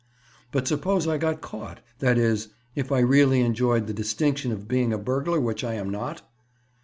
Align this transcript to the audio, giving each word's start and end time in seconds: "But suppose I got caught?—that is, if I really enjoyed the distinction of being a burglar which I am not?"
"But 0.51 0.67
suppose 0.67 1.07
I 1.07 1.19
got 1.19 1.41
caught?—that 1.41 2.17
is, 2.17 2.47
if 2.73 2.91
I 2.91 3.01
really 3.01 3.41
enjoyed 3.41 3.85
the 3.85 3.93
distinction 3.93 4.51
of 4.51 4.67
being 4.67 4.91
a 4.91 4.97
burglar 4.97 5.39
which 5.39 5.63
I 5.63 5.75
am 5.75 5.91
not?" 5.91 6.23